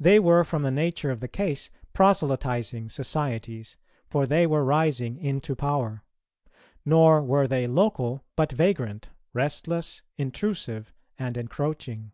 They 0.00 0.18
were 0.18 0.42
from 0.42 0.64
the 0.64 0.72
nature 0.72 1.12
of 1.12 1.20
the 1.20 1.28
case 1.28 1.70
proselytizing 1.92 2.88
societies, 2.88 3.76
for 4.08 4.26
they 4.26 4.48
were 4.48 4.64
rising 4.64 5.16
into 5.16 5.54
power; 5.54 6.02
nor 6.84 7.22
were 7.22 7.46
they 7.46 7.68
local, 7.68 8.24
but 8.34 8.50
vagrant, 8.50 9.10
restless, 9.32 10.02
intrusive, 10.18 10.92
and 11.20 11.36
encroaching. 11.36 12.10